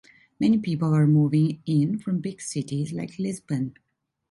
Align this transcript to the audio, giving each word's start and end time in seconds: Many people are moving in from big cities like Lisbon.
Many 0.39 0.57
people 0.57 0.95
are 0.95 1.05
moving 1.05 1.61
in 1.67 1.99
from 1.99 2.21
big 2.21 2.41
cities 2.41 2.91
like 2.91 3.19
Lisbon. 3.19 3.75